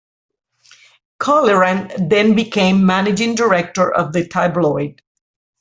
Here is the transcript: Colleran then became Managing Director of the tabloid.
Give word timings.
Colleran 1.19 2.09
then 2.09 2.33
became 2.33 2.83
Managing 2.87 3.35
Director 3.35 3.93
of 3.93 4.13
the 4.13 4.27
tabloid. 4.27 5.03